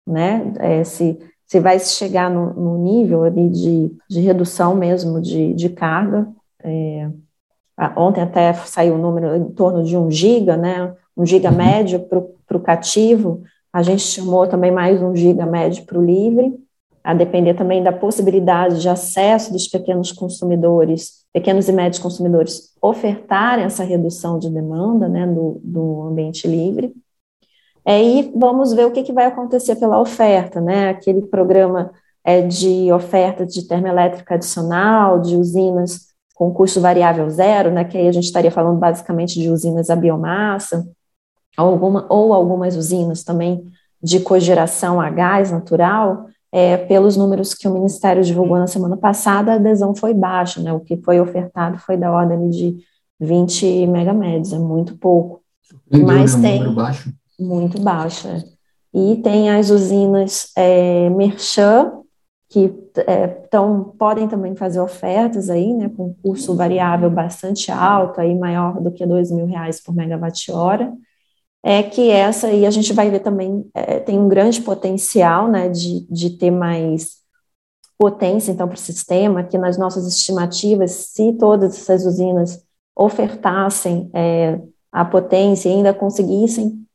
né, 0.05 0.53
é, 0.59 0.83
se, 0.83 1.17
se 1.47 1.59
vai 1.59 1.79
chegar 1.79 2.29
no, 2.29 2.53
no 2.53 2.77
nível 2.83 3.23
ali 3.23 3.49
de, 3.49 3.91
de 4.07 4.19
redução 4.19 4.75
mesmo 4.75 5.19
de, 5.19 5.53
de 5.55 5.69
carga, 5.69 6.27
é, 6.63 7.09
ontem 7.95 8.21
até 8.21 8.53
saiu 8.53 8.93
o 8.93 8.97
um 8.97 9.01
número 9.01 9.35
em 9.35 9.45
torno 9.51 9.83
de 9.83 9.97
um 9.97 10.11
giga, 10.11 10.57
né, 10.57 10.93
um 11.15 11.25
giga 11.25 11.49
uhum. 11.49 11.57
médio 11.57 11.99
para 11.99 12.57
o 12.57 12.61
cativo, 12.61 13.41
a 13.71 13.81
gente 13.83 14.01
chamou 14.01 14.47
também 14.47 14.71
mais 14.71 15.01
um 15.01 15.15
giga 15.15 15.45
médio 15.45 15.85
para 15.85 15.99
o 15.99 16.05
livre, 16.05 16.53
a 17.03 17.13
depender 17.13 17.53
também 17.53 17.81
da 17.81 17.91
possibilidade 17.91 18.81
de 18.81 18.89
acesso 18.89 19.51
dos 19.51 19.67
pequenos 19.67 20.11
consumidores, 20.11 21.25
pequenos 21.31 21.67
e 21.67 21.71
médios 21.71 22.01
consumidores, 22.01 22.73
ofertarem 22.81 23.65
essa 23.65 23.83
redução 23.83 24.39
de 24.39 24.49
demanda 24.49 25.07
né, 25.07 25.25
do, 25.25 25.61
do 25.63 26.01
ambiente 26.03 26.47
livre. 26.47 26.93
É, 27.85 28.03
e 28.03 28.31
vamos 28.35 28.73
ver 28.73 28.85
o 28.85 28.91
que, 28.91 29.03
que 29.03 29.13
vai 29.13 29.25
acontecer 29.25 29.75
pela 29.77 29.99
oferta, 29.99 30.59
né? 30.59 30.89
Aquele 30.89 31.21
programa 31.21 31.91
é, 32.23 32.41
de 32.41 32.91
oferta 32.91 33.45
de 33.45 33.67
termoelétrica 33.67 34.35
adicional, 34.35 35.19
de 35.19 35.35
usinas 35.35 36.08
com 36.39 36.53
custo 36.53 36.79
variável 36.79 37.29
zero, 37.29 37.69
né? 37.69 37.83
Que 37.83 37.97
aí 37.97 38.07
a 38.07 38.13
gente 38.13 38.23
estaria 38.23 38.49
falando 38.49 38.79
basicamente 38.79 39.37
de 39.37 39.49
usinas 39.49 39.89
a 39.89 39.95
biomassa, 39.95 40.89
alguma, 41.57 42.05
ou 42.07 42.33
algumas 42.33 42.77
usinas 42.77 43.25
também 43.25 43.61
de 44.01 44.21
cogeração 44.21 45.01
a 45.01 45.09
gás 45.09 45.51
natural, 45.51 46.27
é, 46.49 46.77
pelos 46.77 47.17
números 47.17 47.53
que 47.53 47.67
o 47.67 47.73
Ministério 47.73 48.23
divulgou 48.23 48.57
na 48.57 48.67
semana 48.67 48.95
passada, 48.95 49.51
a 49.51 49.55
adesão 49.55 49.93
foi 49.93 50.13
baixa, 50.13 50.61
né? 50.61 50.71
O 50.71 50.79
que 50.79 50.95
foi 50.95 51.19
ofertado 51.19 51.77
foi 51.77 51.97
da 51.97 52.09
ordem 52.09 52.49
de 52.49 52.77
20 53.19 53.85
megamédios, 53.87 54.53
é 54.53 54.57
muito 54.57 54.97
pouco. 54.97 55.41
Mas 55.91 56.35
né? 56.35 56.51
tem 56.51 56.73
baixo. 56.73 57.13
muito 57.37 57.81
baixo. 57.81 58.29
É. 58.29 58.43
E 58.93 59.17
tem 59.17 59.49
as 59.49 59.69
usinas 59.69 60.53
é, 60.55 61.09
Merchan, 61.09 61.99
que 62.47 62.69
é, 63.07 63.27
tão, 63.27 63.83
podem 63.97 64.27
também 64.27 64.55
fazer 64.55 64.79
ofertas 64.79 65.49
aí, 65.49 65.73
né, 65.73 65.89
com 65.95 66.13
custo 66.23 66.55
variável 66.55 67.09
bastante 67.09 67.71
alto, 67.71 68.19
aí 68.21 68.35
maior 68.35 68.81
do 68.81 68.91
que 68.91 69.05
mil 69.05 69.45
reais 69.45 69.81
por 69.81 69.93
megawatt-hora, 69.93 70.93
é 71.63 71.83
que 71.83 72.09
essa 72.09 72.47
aí 72.47 72.65
a 72.65 72.71
gente 72.71 72.93
vai 72.93 73.09
ver 73.09 73.19
também, 73.19 73.69
é, 73.73 73.99
tem 73.99 74.17
um 74.17 74.29
grande 74.29 74.61
potencial, 74.61 75.47
né, 75.49 75.69
de, 75.69 76.05
de 76.09 76.31
ter 76.31 76.51
mais 76.51 77.19
potência, 77.97 78.51
então, 78.51 78.67
para 78.67 78.75
o 78.75 78.79
sistema, 78.79 79.43
que 79.43 79.57
nas 79.57 79.77
nossas 79.77 80.07
estimativas, 80.07 80.91
se 80.91 81.33
todas 81.33 81.75
essas 81.75 82.05
usinas 82.05 82.63
ofertassem 82.95 84.09
é, 84.13 84.59
a 84.91 85.03
potência 85.03 85.69
e 85.69 85.73
ainda 85.73 85.93
conseguissem 85.93 86.85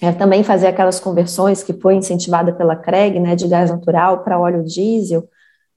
é, 0.00 0.12
também 0.12 0.42
fazer 0.42 0.66
aquelas 0.66 0.98
conversões 0.98 1.62
que 1.62 1.74
foi 1.74 1.94
incentivada 1.94 2.52
pela 2.52 2.74
CREG, 2.74 3.20
né, 3.20 3.36
de 3.36 3.46
gás 3.46 3.70
natural 3.70 4.24
para 4.24 4.40
óleo 4.40 4.64
diesel, 4.64 5.28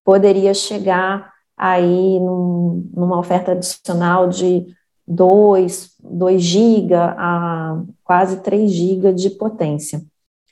poderia 0.03 0.53
chegar 0.53 1.31
aí 1.57 2.19
num, 2.19 2.89
numa 2.93 3.19
oferta 3.19 3.51
adicional 3.51 4.27
de 4.27 4.65
2, 5.07 5.91
2 6.01 6.41
GB 6.41 6.93
a 6.95 7.81
quase 8.03 8.41
3 8.41 8.71
GB 8.71 9.13
de 9.13 9.29
potência. 9.31 10.01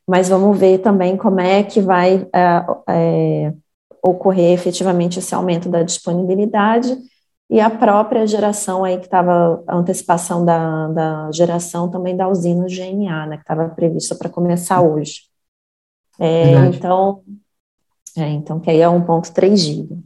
Mas 0.08 0.30
vamos 0.30 0.58
ver 0.58 0.80
também 0.80 1.16
como 1.16 1.40
é 1.40 1.64
que 1.64 1.80
vai 1.80 2.28
é, 2.34 2.66
é, 2.90 3.54
ocorrer 4.04 4.54
efetivamente 4.54 5.20
esse 5.20 5.34
aumento 5.34 5.70
da 5.70 5.84
disponibilidade 5.84 6.98
e 7.50 7.60
a 7.60 7.70
própria 7.70 8.26
geração 8.26 8.84
aí 8.84 8.98
que 8.98 9.06
estava, 9.06 9.62
a 9.68 9.76
antecipação 9.76 10.46
da, 10.46 10.88
da 10.88 11.32
geração 11.34 11.90
também 11.90 12.16
da 12.16 12.28
usina 12.28 12.66
GNA, 12.66 13.26
né, 13.26 13.36
que 13.36 13.44
estava 13.44 13.68
prevista 13.70 14.16
para 14.16 14.30
começar 14.30 14.82
hoje. 14.82 15.24
É, 16.18 16.66
então, 16.68 17.24
é, 18.18 18.30
então, 18.30 18.60
que 18.60 18.70
aí 18.70 18.82
é 18.82 18.88
1.3 18.88 19.56
giga. 19.56 19.98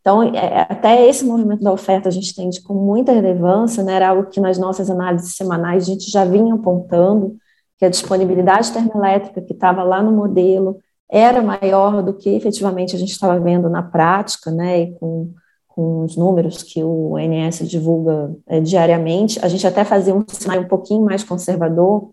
Então, 0.00 0.22
é, 0.22 0.66
até 0.68 1.08
esse 1.08 1.24
movimento 1.24 1.62
da 1.62 1.72
oferta 1.72 2.10
a 2.10 2.12
gente 2.12 2.30
entende 2.30 2.60
com 2.62 2.74
muita 2.74 3.12
relevância, 3.12 3.82
né, 3.82 3.94
era 3.94 4.10
algo 4.10 4.28
que 4.28 4.38
nas 4.38 4.58
nossas 4.58 4.90
análises 4.90 5.34
semanais 5.34 5.84
a 5.84 5.86
gente 5.86 6.10
já 6.10 6.26
vinha 6.26 6.54
apontando, 6.54 7.36
que 7.78 7.86
a 7.86 7.88
disponibilidade 7.88 8.70
termoelétrica 8.70 9.40
que 9.40 9.54
estava 9.54 9.82
lá 9.82 10.02
no 10.02 10.12
modelo 10.12 10.78
era 11.10 11.42
maior 11.42 12.02
do 12.02 12.12
que 12.12 12.28
efetivamente 12.30 12.94
a 12.94 12.98
gente 12.98 13.12
estava 13.12 13.40
vendo 13.40 13.70
na 13.70 13.82
prática, 13.82 14.50
né, 14.50 14.82
e 14.82 14.92
com, 14.98 15.32
com 15.68 16.04
os 16.04 16.16
números 16.16 16.62
que 16.62 16.84
o 16.84 17.12
ONS 17.14 17.66
divulga 17.66 18.36
é, 18.46 18.60
diariamente, 18.60 19.38
a 19.42 19.48
gente 19.48 19.66
até 19.66 19.84
fazia 19.84 20.14
um 20.14 20.24
cenário 20.28 20.64
um 20.64 20.68
pouquinho 20.68 21.02
mais 21.02 21.24
conservador, 21.24 22.10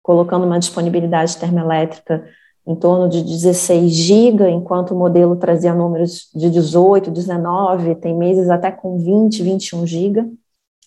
colocando 0.00 0.46
uma 0.46 0.60
disponibilidade 0.60 1.36
termoelétrica 1.38 2.24
em 2.66 2.76
torno 2.76 3.08
de 3.08 3.22
16 3.22 3.90
GB, 3.90 4.48
enquanto 4.50 4.92
o 4.92 4.98
modelo 4.98 5.36
trazia 5.36 5.74
números 5.74 6.28
de 6.34 6.48
18, 6.48 7.10
19, 7.10 7.96
tem 7.96 8.16
meses 8.16 8.48
até 8.48 8.70
com 8.70 8.98
20, 8.98 9.42
21 9.42 9.86
GB. 9.86 10.32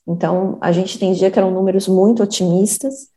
Então, 0.08 0.58
a 0.62 0.72
gente 0.72 0.96
entendia 0.96 1.29
que 1.29 1.38
eram 1.38 1.51
números 1.51 1.88
muito 1.88 2.24
otimistas, 2.24 3.10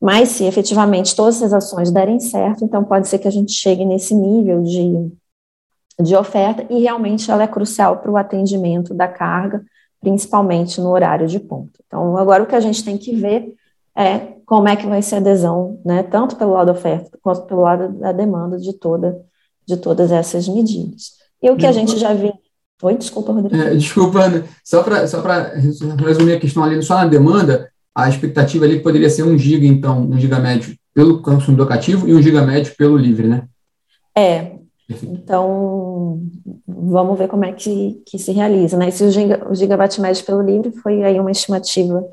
mas 0.00 0.30
se 0.30 0.44
efetivamente 0.44 1.16
todas 1.16 1.36
essas 1.36 1.54
ações 1.54 1.90
derem 1.90 2.20
certo, 2.20 2.64
então 2.64 2.84
pode 2.84 3.08
ser 3.08 3.18
que 3.18 3.28
a 3.28 3.30
gente 3.30 3.52
chegue 3.52 3.84
nesse 3.84 4.14
nível 4.14 4.62
de, 4.62 5.10
de 6.00 6.14
oferta 6.14 6.66
e 6.68 6.80
realmente 6.80 7.30
ela 7.30 7.44
é 7.44 7.48
crucial 7.48 7.98
para 7.98 8.10
o 8.10 8.16
atendimento 8.16 8.92
da 8.92 9.08
carga, 9.08 9.64
principalmente 10.00 10.80
no 10.80 10.90
horário 10.90 11.26
de 11.26 11.40
ponta. 11.40 11.80
Então, 11.86 12.16
agora 12.18 12.42
o 12.42 12.46
que 12.46 12.54
a 12.54 12.60
gente 12.60 12.84
tem 12.84 12.98
que 12.98 13.14
ver 13.14 13.54
é 13.96 14.36
como 14.44 14.68
é 14.68 14.76
que 14.76 14.86
vai 14.86 15.02
ser 15.02 15.16
a 15.16 15.18
adesão, 15.18 15.80
né, 15.84 16.02
tanto 16.02 16.36
pelo 16.36 16.52
lado 16.52 16.66
da 16.66 16.72
oferta 16.72 17.18
quanto 17.22 17.42
pelo 17.42 17.62
lado 17.62 17.88
da 17.98 18.12
demanda 18.12 18.58
de, 18.58 18.72
toda, 18.74 19.18
de 19.66 19.76
todas 19.76 20.12
essas 20.12 20.46
medidas. 20.48 21.16
E 21.42 21.50
o 21.50 21.56
que 21.56 21.66
a 21.66 21.72
gente 21.72 21.98
já 21.98 22.12
viu. 22.14 22.32
Oi, 22.82 22.96
desculpa, 22.96 23.32
Rodrigo. 23.32 23.62
É, 23.62 23.74
desculpa, 23.74 24.20
Ana. 24.20 24.44
Só 24.62 24.82
para 24.82 25.06
só 25.08 25.22
resumir 26.04 26.34
a 26.34 26.40
questão 26.40 26.62
ali, 26.62 26.82
só 26.82 26.94
na 26.96 27.06
demanda, 27.06 27.70
a 27.94 28.08
expectativa 28.08 28.66
ali 28.66 28.80
poderia 28.80 29.08
ser 29.08 29.22
um 29.22 29.38
giga, 29.38 29.66
então, 29.66 30.02
um 30.02 30.18
giga 30.18 30.38
médio 30.38 30.76
pelo 30.94 31.22
consumidor 31.22 31.66
cativo 31.66 32.06
e 32.06 32.14
um 32.14 32.20
giga 32.20 32.42
médio 32.42 32.74
pelo 32.76 32.96
livre, 32.96 33.26
né? 33.26 33.44
É. 34.14 34.56
Então, 35.02 36.22
vamos 36.66 37.18
ver 37.18 37.28
como 37.28 37.44
é 37.44 37.52
que, 37.52 38.02
que 38.06 38.18
se 38.18 38.32
realiza, 38.32 38.76
né? 38.76 38.90
Se 38.90 39.04
o, 39.04 39.10
giga, 39.10 39.46
o 39.50 39.54
gigawatt 39.54 40.00
médio 40.00 40.24
pelo 40.24 40.42
livre 40.42 40.72
foi 40.72 41.02
aí 41.02 41.18
uma 41.18 41.30
estimativa 41.30 42.04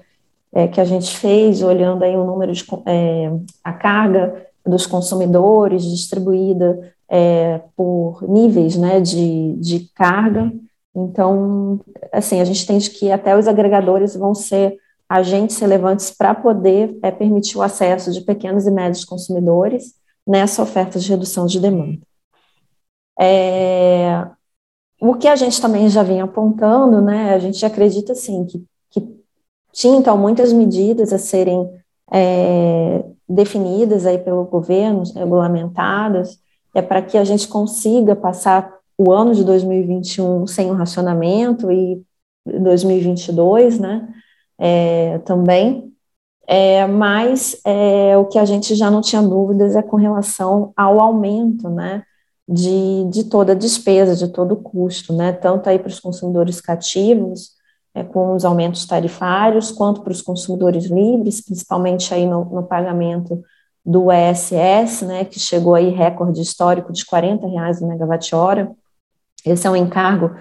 é, 0.53 0.67
que 0.67 0.79
a 0.79 0.85
gente 0.85 1.17
fez, 1.17 1.63
olhando 1.63 2.03
aí 2.03 2.15
o 2.15 2.23
número 2.23 2.53
de 2.53 2.63
é, 2.85 3.31
a 3.63 3.73
carga 3.73 4.47
dos 4.65 4.85
consumidores 4.85 5.83
distribuída 5.83 6.93
é, 7.09 7.61
por 7.75 8.23
níveis, 8.27 8.77
né, 8.77 9.01
de, 9.01 9.55
de 9.57 9.89
carga. 9.93 10.51
Então, 10.95 11.79
assim, 12.11 12.39
a 12.39 12.45
gente 12.45 12.63
entende 12.63 12.89
que 12.91 13.11
até 13.11 13.37
os 13.37 13.47
agregadores 13.47 14.15
vão 14.15 14.35
ser 14.35 14.77
agentes 15.09 15.57
relevantes 15.59 16.11
para 16.11 16.33
poder 16.33 16.97
é, 17.01 17.11
permitir 17.11 17.57
o 17.57 17.61
acesso 17.61 18.11
de 18.11 18.21
pequenos 18.21 18.65
e 18.65 18.71
médios 18.71 19.03
consumidores 19.03 19.95
nessa 20.25 20.61
oferta 20.61 20.99
de 20.99 21.09
redução 21.09 21.45
de 21.45 21.59
demanda. 21.59 21.99
É, 23.19 24.25
o 25.01 25.15
que 25.15 25.27
a 25.27 25.35
gente 25.35 25.61
também 25.61 25.89
já 25.89 26.01
vinha 26.01 26.23
apontando, 26.23 27.01
né, 27.01 27.33
a 27.33 27.39
gente 27.39 27.65
acredita, 27.65 28.13
assim, 28.13 28.45
que 28.45 28.63
tinha, 29.73 29.97
então, 29.97 30.15
muitas 30.15 30.53
medidas 30.53 31.11
a 31.11 31.17
serem 31.17 31.67
é, 32.11 33.03
definidas 33.27 34.05
aí 34.05 34.19
pelo 34.19 34.45
governo, 34.45 35.03
regulamentadas, 35.15 36.39
é 36.75 36.81
para 36.81 37.01
que 37.01 37.17
a 37.17 37.23
gente 37.23 37.47
consiga 37.47 38.15
passar 38.15 38.71
o 38.97 39.11
ano 39.11 39.33
de 39.33 39.43
2021 39.43 40.45
sem 40.45 40.69
o 40.69 40.75
racionamento 40.75 41.71
e 41.71 42.01
2022, 42.45 43.79
né, 43.79 44.07
é, 44.59 45.17
também, 45.19 45.91
é, 46.45 46.85
mas 46.85 47.59
é, 47.65 48.15
o 48.17 48.25
que 48.25 48.37
a 48.37 48.45
gente 48.45 48.75
já 48.75 48.91
não 48.91 49.01
tinha 49.01 49.21
dúvidas 49.21 49.75
é 49.75 49.81
com 49.81 49.97
relação 49.97 50.71
ao 50.75 50.99
aumento, 50.99 51.69
né, 51.69 52.03
de, 52.47 53.05
de 53.09 53.23
toda 53.23 53.53
a 53.53 53.55
despesa, 53.55 54.15
de 54.15 54.31
todo 54.31 54.53
o 54.53 54.61
custo, 54.61 55.13
né, 55.13 55.31
tanto 55.31 55.67
aí 55.67 55.79
para 55.79 55.87
os 55.87 55.99
consumidores 55.99 56.61
cativos, 56.61 57.53
é, 57.95 58.03
com 58.03 58.33
os 58.35 58.43
aumentos 58.43 58.85
tarifários, 58.85 59.71
quanto 59.71 60.01
para 60.01 60.11
os 60.11 60.21
consumidores 60.21 60.85
livres, 60.85 61.41
principalmente 61.41 62.13
aí 62.13 62.25
no, 62.25 62.45
no 62.45 62.63
pagamento 62.63 63.43
do 63.85 64.07
ESS, 64.11 65.01
né, 65.03 65.25
que 65.25 65.39
chegou 65.39 65.75
aí 65.75 65.89
recorde 65.89 66.41
histórico 66.41 66.91
de 66.91 67.05
40 67.05 67.45
reais 67.47 67.81
o 67.81 67.87
megawatt-hora. 67.87 68.71
Esse 69.45 69.67
é 69.67 69.69
um 69.69 69.75
encargo 69.75 70.31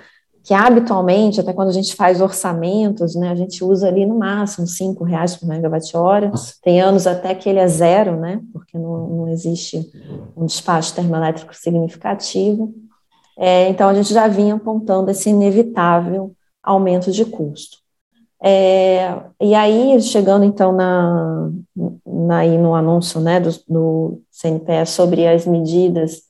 que 0.44 0.54
habitualmente, 0.54 1.40
até 1.40 1.52
quando 1.52 1.68
a 1.68 1.72
gente 1.72 1.94
faz 1.94 2.20
orçamentos, 2.20 3.14
né, 3.14 3.30
a 3.30 3.34
gente 3.34 3.62
usa 3.62 3.88
ali 3.88 4.06
no 4.06 4.18
máximo 4.18 4.66
cinco 4.66 5.04
reais 5.04 5.36
por 5.36 5.46
megawatt-hora. 5.46 6.32
Tem 6.62 6.80
anos 6.80 7.06
até 7.06 7.34
que 7.34 7.48
ele 7.48 7.58
é 7.58 7.68
zero, 7.68 8.16
né, 8.16 8.40
porque 8.52 8.78
não, 8.78 9.08
não 9.08 9.28
existe 9.28 9.90
um 10.36 10.46
despacho 10.46 10.94
termoelétrico 10.94 11.54
significativo. 11.54 12.72
É, 13.36 13.68
então, 13.68 13.88
a 13.88 13.94
gente 13.94 14.12
já 14.12 14.26
vinha 14.28 14.54
apontando 14.54 15.10
esse 15.10 15.30
inevitável 15.30 16.34
aumento 16.62 17.10
de 17.10 17.24
custo. 17.24 17.78
É, 18.44 19.22
e 19.40 19.54
aí, 19.54 20.00
chegando 20.00 20.44
então 20.44 20.72
na, 20.72 21.50
na, 22.04 22.38
aí 22.38 22.58
no 22.58 22.74
anúncio 22.74 23.20
né, 23.20 23.38
do, 23.38 23.50
do 23.68 24.22
CNPE 24.30 24.86
sobre 24.86 25.26
as 25.26 25.46
medidas 25.46 26.22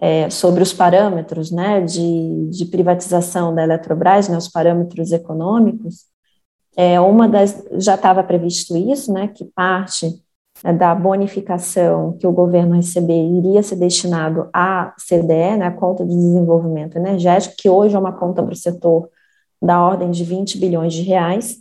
é, 0.00 0.28
sobre 0.28 0.62
os 0.62 0.72
parâmetros 0.72 1.50
né, 1.50 1.80
de, 1.80 2.50
de 2.50 2.66
privatização 2.66 3.54
da 3.54 3.62
Eletrobras, 3.62 4.28
né, 4.28 4.36
os 4.36 4.48
parâmetros 4.48 5.12
econômicos, 5.12 6.06
é, 6.76 7.00
uma 7.00 7.28
das, 7.28 7.64
já 7.74 7.94
estava 7.94 8.22
previsto 8.22 8.76
isso, 8.76 9.12
né, 9.12 9.28
que 9.28 9.44
parte 9.44 10.20
é, 10.64 10.72
da 10.72 10.94
bonificação 10.94 12.16
que 12.18 12.26
o 12.26 12.32
governo 12.32 12.74
receber 12.74 13.14
iria 13.14 13.62
ser 13.62 13.76
destinado 13.76 14.48
à 14.52 14.92
CDE, 14.98 15.56
né, 15.56 15.66
a 15.66 15.72
Conta 15.72 16.04
de 16.04 16.14
Desenvolvimento 16.14 16.96
Energético, 16.96 17.54
que 17.56 17.68
hoje 17.68 17.94
é 17.94 17.98
uma 17.98 18.12
conta 18.12 18.42
para 18.42 18.52
o 18.52 18.56
setor 18.56 19.08
da 19.64 19.82
ordem 19.82 20.10
de 20.10 20.24
20 20.24 20.58
bilhões 20.58 20.92
de 20.92 21.02
reais. 21.02 21.58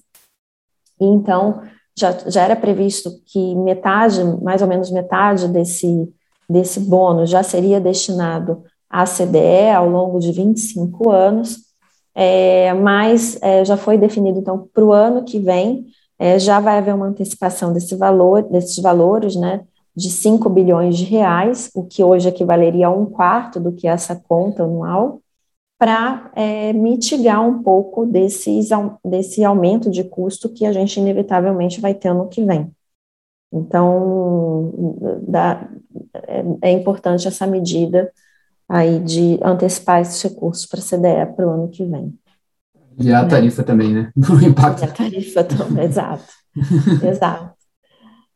E 0.99 1.05
então, 1.05 1.61
já, 1.97 2.11
já 2.27 2.43
era 2.43 2.55
previsto 2.55 3.11
que 3.25 3.55
metade, 3.55 4.23
mais 4.41 4.61
ou 4.61 4.67
menos 4.67 4.91
metade 4.91 5.47
desse 5.47 6.11
desse 6.49 6.79
bônus 6.79 7.29
já 7.29 7.41
seria 7.41 7.79
destinado 7.79 8.63
à 8.89 9.05
CDE 9.05 9.71
ao 9.75 9.89
longo 9.89 10.19
de 10.19 10.31
25 10.31 11.09
anos, 11.09 11.57
é, 12.13 12.73
mas 12.73 13.41
é, 13.41 13.65
já 13.65 13.75
foi 13.75 13.97
definido, 13.97 14.39
então, 14.39 14.69
para 14.71 14.85
o 14.85 14.93
ano 14.93 15.23
que 15.23 15.39
vem, 15.39 15.87
é, 16.19 16.37
já 16.37 16.59
vai 16.59 16.77
haver 16.77 16.93
uma 16.93 17.07
antecipação 17.07 17.73
desse 17.73 17.95
valor, 17.95 18.43
desses 18.43 18.77
valores, 18.77 19.35
né, 19.35 19.61
de 19.95 20.11
5 20.11 20.47
bilhões 20.49 20.95
de 20.95 21.05
reais, 21.05 21.71
o 21.73 21.83
que 21.83 22.03
hoje 22.03 22.29
equivaleria 22.29 22.87
a 22.87 22.91
um 22.91 23.05
quarto 23.05 23.59
do 23.59 23.71
que 23.71 23.87
essa 23.87 24.15
conta 24.15 24.63
anual, 24.63 25.21
para 25.83 26.31
é, 26.33 26.71
mitigar 26.71 27.45
um 27.45 27.61
pouco 27.61 28.05
desses, 28.05 28.69
desse 29.03 29.43
aumento 29.43 29.91
de 29.91 30.05
custo 30.05 30.47
que 30.47 30.65
a 30.65 30.71
gente 30.71 30.97
inevitavelmente 30.97 31.81
vai 31.81 31.93
ter 31.93 32.07
ano 32.07 32.29
que 32.29 32.41
vem. 32.41 32.71
Então, 33.51 34.73
dá, 35.27 35.67
é, 36.25 36.69
é 36.69 36.71
importante 36.71 37.27
essa 37.27 37.45
medida 37.45 38.09
aí 38.69 38.97
de 38.99 39.37
antecipar 39.43 39.99
esses 39.99 40.21
recursos 40.21 40.65
para 40.65 40.79
a 40.79 40.83
CDE 40.83 41.35
para 41.35 41.45
o 41.45 41.49
ano 41.49 41.67
que 41.67 41.83
vem. 41.83 42.17
E 42.97 43.11
a 43.11 43.25
tarifa 43.25 43.61
também, 43.61 43.93
né? 43.93 44.11
O 44.15 44.41
impacto. 44.41 44.83
E 44.83 44.85
a 44.85 44.87
tarifa 44.87 45.43
também, 45.43 45.83
exato. 45.83 46.33
exato. 47.05 47.62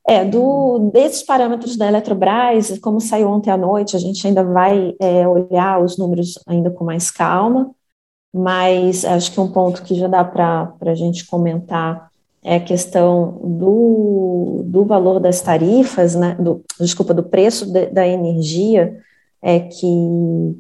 É, 0.09 0.23
do, 0.23 0.89
desses 0.93 1.21
parâmetros 1.21 1.75
da 1.75 1.85
Eletrobras, 1.85 2.79
como 2.79 3.01
saiu 3.01 3.27
ontem 3.27 3.51
à 3.51 3.57
noite, 3.57 3.95
a 3.95 3.99
gente 3.99 4.25
ainda 4.25 4.41
vai 4.41 4.95
é, 5.01 5.27
olhar 5.27 5.83
os 5.83 5.97
números 5.97 6.39
ainda 6.47 6.71
com 6.71 6.85
mais 6.85 7.11
calma, 7.11 7.71
mas 8.33 9.03
acho 9.03 9.33
que 9.33 9.39
um 9.39 9.51
ponto 9.51 9.83
que 9.83 9.95
já 9.95 10.07
dá 10.07 10.23
para 10.23 10.73
a 10.79 10.95
gente 10.95 11.25
comentar 11.27 12.09
é 12.41 12.55
a 12.55 12.63
questão 12.63 13.37
do, 13.43 14.61
do 14.65 14.85
valor 14.85 15.19
das 15.19 15.41
tarifas, 15.41 16.15
né, 16.15 16.35
do, 16.35 16.63
desculpa, 16.79 17.13
do 17.13 17.23
preço 17.23 17.65
de, 17.69 17.87
da 17.87 18.07
energia, 18.07 18.97
é, 19.41 19.59
que, 19.59 19.87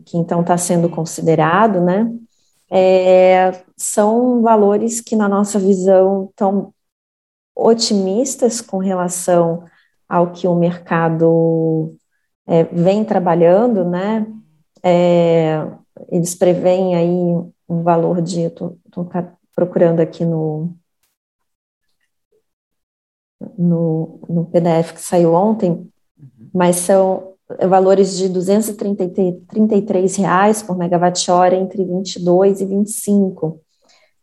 que 0.05 0.17
então 0.17 0.41
está 0.41 0.57
sendo 0.57 0.89
considerado, 0.89 1.79
né, 1.79 2.11
é, 2.69 3.53
são 3.77 4.41
valores 4.41 4.99
que, 4.99 5.15
na 5.15 5.29
nossa 5.29 5.57
visão, 5.57 6.25
estão 6.29 6.73
otimistas 7.57 8.61
com 8.61 8.77
relação 8.77 9.63
ao 10.07 10.31
que 10.31 10.47
o 10.47 10.55
mercado 10.55 11.95
é, 12.45 12.63
vem 12.65 13.03
trabalhando, 13.03 13.83
né, 13.83 14.25
é, 14.83 15.67
eles 16.09 16.35
preveem 16.35 16.95
aí 16.95 17.51
um 17.67 17.83
valor 17.83 18.21
de, 18.21 18.41
estou 18.41 18.79
procurando 19.55 19.99
aqui 19.99 20.23
no, 20.23 20.73
no, 23.57 24.19
no 24.29 24.45
PDF 24.45 24.93
que 24.93 25.01
saiu 25.01 25.33
ontem, 25.33 25.89
mas 26.53 26.77
são 26.77 27.33
valores 27.67 28.15
de 28.17 28.29
233 28.29 30.15
reais 30.17 30.61
por 30.61 30.77
megawatt-hora 30.77 31.55
entre 31.55 31.83
22 31.83 32.61
e 32.61 32.65
25. 32.65 33.61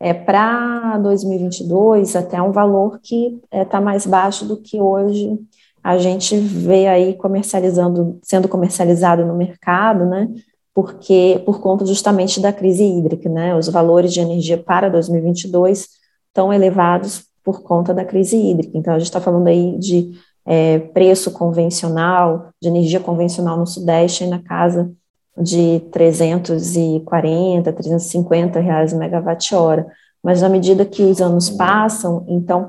É, 0.00 0.12
Para 0.12 0.98
2022, 0.98 2.16
até 2.16 2.40
um 2.42 2.52
valor 2.52 2.98
que 3.02 3.40
está 3.44 3.58
é, 3.58 3.64
tá 3.64 3.80
mais 3.80 4.06
baixo 4.06 4.44
do 4.44 4.56
que 4.56 4.80
hoje 4.80 5.38
a 5.82 5.98
gente 5.98 6.36
vê 6.36 6.86
aí 6.86 7.14
comercializando, 7.14 8.18
sendo 8.22 8.48
comercializado 8.48 9.24
no 9.24 9.36
mercado, 9.36 10.06
né? 10.06 10.28
Porque 10.74 11.42
por 11.44 11.60
conta 11.60 11.86
justamente 11.86 12.40
da 12.40 12.52
crise 12.52 12.82
hídrica, 12.82 13.28
né? 13.28 13.54
Os 13.54 13.68
valores 13.68 14.12
de 14.12 14.20
energia 14.20 14.58
para 14.58 14.88
2022 14.88 15.88
estão 16.28 16.52
elevados 16.52 17.26
por 17.44 17.62
conta 17.62 17.92
da 17.92 18.04
crise 18.04 18.36
hídrica. 18.36 18.76
Então 18.76 18.94
a 18.94 18.98
gente 18.98 19.08
está 19.08 19.20
falando 19.20 19.46
aí 19.46 19.78
de 19.78 20.12
é, 20.46 20.78
preço 20.78 21.30
convencional, 21.30 22.48
de 22.60 22.68
energia 22.68 22.98
convencional 22.98 23.58
no 23.58 23.66
Sudeste, 23.66 24.26
na 24.26 24.42
casa 24.42 24.90
de 25.36 25.80
340, 25.90 27.72
350 27.72 28.60
reais 28.60 28.92
o 28.92 28.98
megawatt-hora. 28.98 29.86
Mas 30.22 30.40
na 30.40 30.48
medida 30.48 30.86
que 30.86 31.02
os 31.02 31.20
anos 31.20 31.50
passam, 31.50 32.24
então 32.28 32.68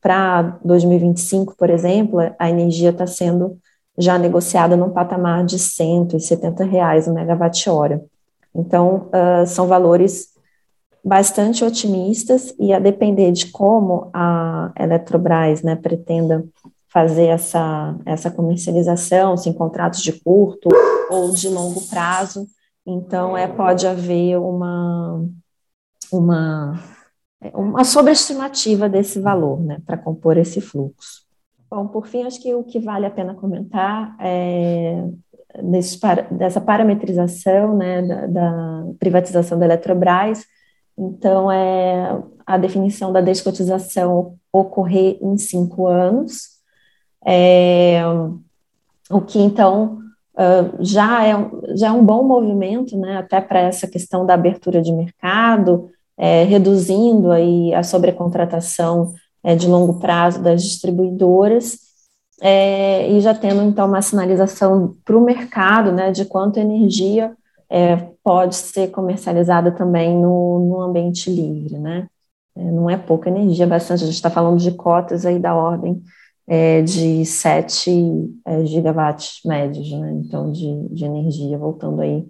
para 0.00 0.58
2025, 0.64 1.54
por 1.56 1.70
exemplo, 1.70 2.18
a 2.38 2.50
energia 2.50 2.90
está 2.90 3.06
sendo 3.06 3.58
já 3.98 4.18
negociada 4.18 4.76
num 4.76 4.90
patamar 4.90 5.44
de 5.44 5.58
170 5.58 6.64
reais 6.64 7.06
o 7.06 7.14
megawatt-hora. 7.14 8.02
Então, 8.54 9.08
uh, 9.08 9.46
são 9.46 9.66
valores 9.66 10.34
bastante 11.04 11.64
otimistas 11.64 12.52
e 12.58 12.72
a 12.72 12.80
depender 12.80 13.30
de 13.30 13.46
como 13.52 14.10
a 14.12 14.72
Eletrobras 14.76 15.62
né, 15.62 15.76
pretenda 15.76 16.44
fazer 16.96 17.26
essa, 17.26 17.94
essa 18.06 18.30
comercialização, 18.30 19.36
se 19.36 19.50
em 19.50 19.52
contratos 19.52 20.02
de 20.02 20.12
curto 20.12 20.70
ou 21.10 21.30
de 21.30 21.46
longo 21.46 21.86
prazo. 21.88 22.46
Então, 22.86 23.36
é, 23.36 23.46
pode 23.46 23.86
haver 23.86 24.38
uma, 24.38 25.22
uma, 26.10 26.82
uma 27.52 27.84
sobreestimativa 27.84 28.88
desse 28.88 29.20
valor, 29.20 29.60
né, 29.60 29.76
para 29.84 29.98
compor 29.98 30.38
esse 30.38 30.58
fluxo. 30.58 31.26
Bom, 31.70 31.86
por 31.86 32.06
fim, 32.06 32.22
acho 32.22 32.40
que 32.40 32.54
o 32.54 32.64
que 32.64 32.80
vale 32.80 33.04
a 33.04 33.10
pena 33.10 33.34
comentar 33.34 34.16
é 34.18 35.04
dessa 36.30 36.62
parametrização, 36.62 37.76
né, 37.76 38.00
da, 38.00 38.26
da 38.26 38.84
privatização 38.98 39.58
da 39.58 39.66
Eletrobras. 39.66 40.46
Então, 40.96 41.52
é 41.52 42.22
a 42.46 42.56
definição 42.56 43.12
da 43.12 43.20
descotização 43.20 44.38
ocorrer 44.50 45.18
em 45.20 45.36
cinco 45.36 45.86
anos, 45.86 46.55
é, 47.26 48.02
o 49.10 49.20
que 49.20 49.40
então 49.40 49.98
uh, 50.34 50.76
já, 50.78 51.26
é, 51.26 51.34
já 51.74 51.88
é 51.88 51.92
um 51.92 52.04
bom 52.04 52.22
movimento, 52.22 52.96
né, 52.96 53.18
até 53.18 53.40
para 53.40 53.60
essa 53.60 53.88
questão 53.88 54.24
da 54.24 54.34
abertura 54.34 54.80
de 54.80 54.92
mercado, 54.92 55.90
é, 56.16 56.44
reduzindo 56.44 57.32
aí 57.32 57.74
a 57.74 57.82
sobrecontratação 57.82 59.12
é, 59.42 59.56
de 59.56 59.66
longo 59.66 59.98
prazo 59.98 60.40
das 60.42 60.62
distribuidoras, 60.62 61.78
é, 62.40 63.10
e 63.10 63.20
já 63.20 63.34
tendo 63.34 63.62
então 63.62 63.88
uma 63.88 64.02
sinalização 64.02 64.94
para 65.04 65.16
o 65.16 65.24
mercado, 65.24 65.90
né, 65.90 66.12
de 66.12 66.24
quanto 66.26 66.60
energia 66.60 67.34
é, 67.68 67.96
pode 68.22 68.54
ser 68.54 68.90
comercializada 68.90 69.72
também 69.72 70.14
no, 70.14 70.60
no 70.60 70.80
ambiente 70.80 71.28
livre, 71.30 71.78
né, 71.78 72.06
é, 72.56 72.70
não 72.70 72.88
é 72.88 72.96
pouca 72.96 73.28
energia, 73.28 73.66
bastante, 73.66 74.04
a 74.04 74.06
gente 74.06 74.14
está 74.14 74.30
falando 74.30 74.58
de 74.58 74.70
cotas 74.70 75.26
aí 75.26 75.38
da 75.38 75.54
ordem 75.54 76.02
é, 76.46 76.80
de 76.82 77.24
7 77.24 78.40
é, 78.44 78.64
gigawatts 78.64 79.40
médios, 79.44 79.90
né? 79.92 80.12
Então, 80.24 80.52
de, 80.52 80.88
de 80.88 81.04
energia, 81.04 81.58
voltando 81.58 82.00
aí, 82.00 82.26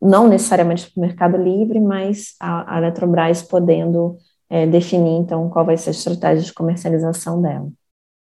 não 0.00 0.28
necessariamente 0.28 0.90
para 0.90 1.00
o 1.00 1.06
mercado 1.06 1.36
livre, 1.36 1.80
mas 1.80 2.34
a, 2.40 2.74
a 2.74 2.78
Eletrobras 2.78 3.42
podendo 3.42 4.16
é, 4.50 4.66
definir, 4.66 5.18
então, 5.18 5.48
qual 5.48 5.64
vai 5.64 5.76
ser 5.76 5.90
a 5.90 5.92
estratégia 5.92 6.44
de 6.44 6.52
comercialização 6.52 7.40
dela. 7.40 7.68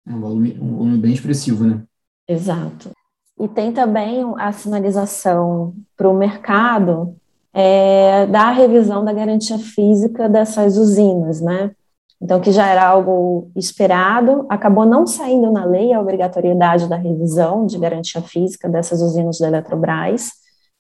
Um 0.07 0.21
volume, 0.21 0.59
um 0.61 0.77
volume 0.77 0.99
bem 0.99 1.13
expressivo, 1.13 1.65
né? 1.65 1.83
Exato. 2.29 2.91
E 3.39 3.49
tem 3.49 3.73
também 3.73 4.23
a 4.39 4.53
sinalização 4.53 5.75
para 5.97 6.09
o 6.09 6.17
mercado 6.17 7.17
é, 7.53 8.27
da 8.27 8.51
revisão 8.51 9.05
da 9.05 9.13
garantia 9.13 9.59
física 9.59 10.29
dessas 10.29 10.77
usinas, 10.77 11.41
né? 11.41 11.75
Então, 12.23 12.41
que 12.41 12.53
já 12.53 12.67
era 12.67 12.87
algo 12.87 13.51
esperado, 13.57 14.45
acabou 14.49 14.85
não 14.85 15.07
saindo 15.07 15.51
na 15.51 15.65
lei 15.65 15.93
a 15.93 16.01
obrigatoriedade 16.01 16.87
da 16.87 16.97
revisão 16.97 17.65
de 17.65 17.79
garantia 17.79 18.21
física 18.21 18.69
dessas 18.69 19.01
usinas 19.01 19.39
da 19.39 19.49
Eletrobras, 19.49 20.31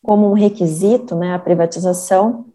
como 0.03 0.29
um 0.29 0.35
requisito, 0.35 1.17
né, 1.17 1.35
a 1.35 1.39
privatização, 1.39 2.47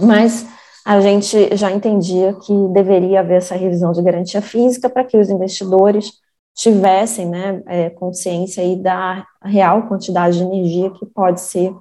mas 0.00 0.46
a 0.86 1.00
gente 1.00 1.56
já 1.56 1.70
entendia 1.70 2.32
que 2.34 2.52
deveria 2.68 3.20
haver 3.20 3.38
essa 3.38 3.54
revisão 3.54 3.92
de 3.92 4.02
garantia 4.02 4.40
física 4.40 4.88
para 4.88 5.04
que 5.04 5.16
os 5.18 5.28
investidores 5.28 6.12
tivessem 6.54 7.28
né, 7.28 7.62
é, 7.66 7.90
consciência 7.90 8.62
aí 8.62 8.76
da 8.76 9.26
real 9.42 9.88
quantidade 9.88 10.38
de 10.38 10.44
energia 10.44 10.90
que 10.90 11.06
pode 11.06 11.40
ser 11.40 11.74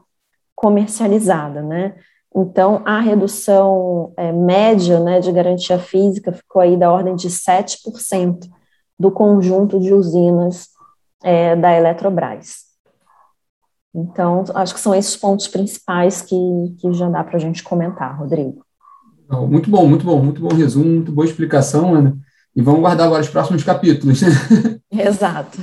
comercializada, 0.56 1.62
né? 1.62 1.96
Então, 2.36 2.82
a 2.86 3.00
redução 3.00 4.14
é, 4.16 4.32
média 4.32 5.00
né, 5.00 5.20
de 5.20 5.32
garantia 5.32 5.80
física 5.80 6.32
ficou 6.32 6.62
aí 6.62 6.78
da 6.78 6.92
ordem 6.92 7.16
de 7.16 7.28
7% 7.28 8.48
do 9.00 9.10
conjunto 9.10 9.80
de 9.80 9.94
usinas 9.94 10.68
é, 11.24 11.56
da 11.56 11.76
Eletrobras. 11.76 12.70
Então, 13.94 14.44
acho 14.54 14.74
que 14.74 14.80
são 14.80 14.94
esses 14.94 15.16
pontos 15.16 15.48
principais 15.48 16.22
que, 16.22 16.36
que 16.80 16.94
já 16.94 17.10
dá 17.10 17.24
para 17.24 17.38
a 17.38 17.40
gente 17.40 17.64
comentar, 17.64 18.18
Rodrigo. 18.18 18.64
Muito 19.48 19.70
bom, 19.70 19.88
muito 19.88 20.06
bom, 20.06 20.24
muito 20.24 20.42
bom 20.42 20.50
resumo, 20.50 20.86
muito 20.86 21.12
boa 21.12 21.26
explicação, 21.26 21.94
Ana. 21.94 22.18
E 22.56 22.62
vamos 22.62 22.82
guardar 22.82 23.08
agora 23.08 23.22
os 23.22 23.30
próximos 23.30 23.64
capítulos. 23.64 24.22
Exato. 24.92 25.58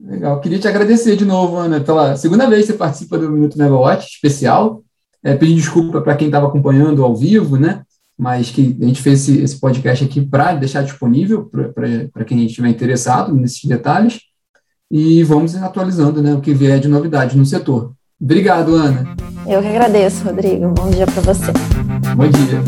Legal. 0.00 0.40
Queria 0.40 0.58
te 0.58 0.68
agradecer 0.68 1.16
de 1.16 1.24
novo, 1.24 1.56
Ana, 1.56 1.80
pela 1.80 2.16
segunda 2.16 2.48
vez 2.48 2.66
que 2.66 2.72
você 2.72 2.78
participa 2.78 3.18
do 3.18 3.30
Minuto 3.30 3.58
Megawatt 3.58 4.06
especial. 4.06 4.82
É, 5.24 5.34
pedir 5.34 5.54
desculpa 5.54 6.00
para 6.00 6.14
quem 6.16 6.28
estava 6.28 6.46
acompanhando 6.46 7.04
ao 7.04 7.16
vivo, 7.16 7.56
né? 7.56 7.82
Mas 8.16 8.50
que 8.50 8.76
a 8.80 8.84
gente 8.84 9.02
fez 9.02 9.28
esse, 9.28 9.42
esse 9.42 9.60
podcast 9.60 10.04
aqui 10.04 10.20
para 10.20 10.54
deixar 10.54 10.82
disponível 10.82 11.50
para 12.12 12.24
quem 12.24 12.44
estiver 12.44 12.68
interessado 12.68 13.34
nesses 13.34 13.64
detalhes. 13.64 14.20
E 14.90 15.22
vamos 15.22 15.54
atualizando 15.54 16.22
né, 16.22 16.32
o 16.34 16.40
que 16.40 16.54
vier 16.54 16.80
de 16.80 16.88
novidade 16.88 17.36
no 17.36 17.44
setor. 17.44 17.92
Obrigado, 18.20 18.74
Ana. 18.74 19.14
Eu 19.46 19.60
que 19.62 19.68
agradeço, 19.68 20.24
Rodrigo. 20.24 20.68
Bom 20.68 20.90
dia 20.90 21.06
para 21.06 21.22
você. 21.22 21.52
Bom 22.16 22.28
dia. 22.28 22.58